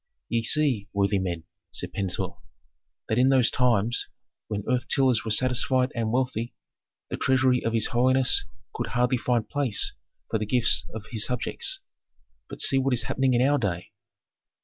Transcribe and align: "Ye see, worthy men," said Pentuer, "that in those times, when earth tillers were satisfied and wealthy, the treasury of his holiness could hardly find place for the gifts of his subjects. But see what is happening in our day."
"Ye 0.29 0.41
see, 0.41 0.87
worthy 0.93 1.19
men," 1.19 1.43
said 1.69 1.93
Pentuer, 1.93 2.29
"that 3.07 3.19
in 3.19 3.29
those 3.29 3.51
times, 3.51 4.07
when 4.47 4.63
earth 4.67 4.87
tillers 4.87 5.23
were 5.23 5.29
satisfied 5.29 5.91
and 5.93 6.11
wealthy, 6.11 6.55
the 7.11 7.17
treasury 7.17 7.63
of 7.63 7.73
his 7.73 7.85
holiness 7.93 8.43
could 8.73 8.87
hardly 8.87 9.19
find 9.19 9.47
place 9.47 9.93
for 10.27 10.39
the 10.39 10.47
gifts 10.47 10.87
of 10.95 11.05
his 11.11 11.23
subjects. 11.25 11.81
But 12.49 12.61
see 12.61 12.79
what 12.79 12.95
is 12.95 13.03
happening 13.03 13.35
in 13.35 13.47
our 13.47 13.59
day." 13.59 13.91